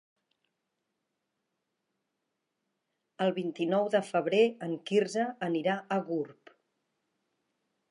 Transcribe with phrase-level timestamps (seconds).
[3.27, 6.57] El vint-i-nou de febrer en Quirze anirà a Gurb.